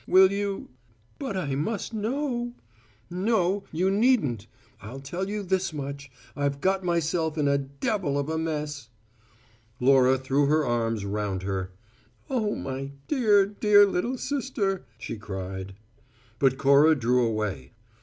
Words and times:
Will 0.07 0.31
you" 0.31 0.69
"But 1.19 1.37
I 1.37 1.53
must 1.53 1.93
know" 1.93 2.53
"No, 3.31 3.65
you 3.71 3.91
needn't! 3.91 4.47
I'll 4.81 4.99
tell 4.99 5.29
you 5.29 5.41
just 5.41 5.49
this 5.51 5.73
much: 5.73 6.09
I've 6.35 6.59
got 6.59 6.83
myself 6.83 7.37
in 7.37 7.47
a 7.47 7.59
devil 7.59 8.17
of 8.17 8.27
a 8.27 8.39
mess" 8.39 8.89
Laura 9.89 10.17
threw 10.17 10.47
her 10.47 10.65
arms 10.65 11.05
round 11.05 11.43
her: 11.43 11.69
"Oh, 12.31 12.55
my 12.55 12.93
dear, 13.07 13.45
dear 13.45 13.85
little 13.85 14.17
sister!" 14.17 14.85
she 14.97 15.17
cried. 15.19 15.75
But 16.39 16.57
Cora 16.57 16.95
drew 16.95 17.23
away. 17.23 17.73